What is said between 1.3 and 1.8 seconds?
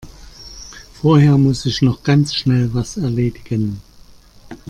muss